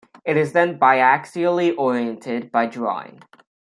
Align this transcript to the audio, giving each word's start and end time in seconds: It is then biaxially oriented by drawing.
It 0.25 0.35
is 0.35 0.51
then 0.51 0.79
biaxially 0.79 1.77
oriented 1.77 2.51
by 2.51 2.65
drawing. 2.65 3.19